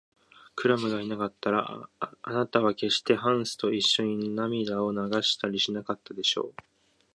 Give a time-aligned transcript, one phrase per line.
[0.55, 1.87] クラムがいなかったら、
[2.23, 6.61] あなたはけっしてハンスといっしょに涙を流したりしなかったでしょう。